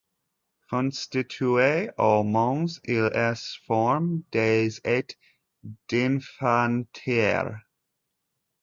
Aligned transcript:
Constitué 0.71 1.89
au 1.99 2.23
Mans, 2.23 2.79
il 2.85 3.11
est 3.13 3.59
formé 3.67 4.23
des 4.31 4.79
et 4.83 5.05
d'infanterie. 5.89 7.61